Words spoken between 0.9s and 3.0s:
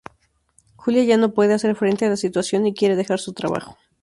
ya no puede hacer frente a la situación y quiere